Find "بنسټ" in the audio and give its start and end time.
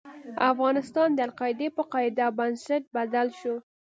2.39-2.83